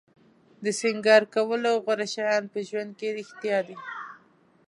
[0.63, 3.77] د سینګار کولو غوره شیان په ژوند کې رښتیا دي.